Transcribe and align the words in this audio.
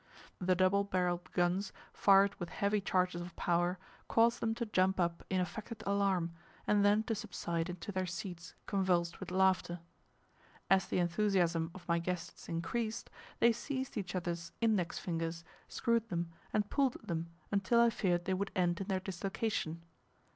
The 0.39 0.55
double 0.55 0.83
barrelled 0.83 1.31
guns 1.31 1.71
fired 1.93 2.33
with 2.39 2.49
heavy 2.49 2.81
charges 2.81 3.21
of 3.21 3.35
power, 3.35 3.77
caused 4.07 4.39
them 4.39 4.55
to 4.55 4.65
jump 4.65 4.99
up 4.99 5.23
in 5.29 5.39
affected 5.39 5.83
alarm, 5.85 6.33
and 6.65 6.83
then 6.83 7.03
to 7.03 7.13
subside 7.13 7.69
into 7.69 7.91
their 7.91 8.07
seats 8.07 8.55
convulsed 8.65 9.19
with 9.19 9.29
laughter. 9.29 9.79
As 10.71 10.87
the 10.87 10.97
enthusiasm 10.97 11.69
of 11.75 11.87
my 11.87 11.99
guests 11.99 12.49
increased, 12.49 13.11
they 13.39 13.51
seized 13.51 13.95
each 13.95 14.15
other's 14.15 14.51
index 14.59 14.97
fingers, 14.97 15.43
screwed 15.67 16.09
them, 16.09 16.31
and 16.51 16.67
pulled 16.71 16.95
at 16.95 17.05
them 17.07 17.29
until 17.51 17.79
I 17.79 17.91
feared 17.91 18.25
they 18.25 18.33
would 18.33 18.49
end 18.55 18.81
in 18.81 18.87
their 18.87 18.99
dislocation. 18.99 19.83